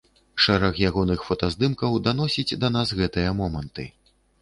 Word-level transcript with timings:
Шэраг 0.45 0.79
ягоных 0.89 1.27
фотаздымкаў 1.27 2.01
даносіць 2.09 2.57
да 2.65 2.75
нас 2.79 2.97
гэтыя 3.03 3.39
моманты. 3.45 3.91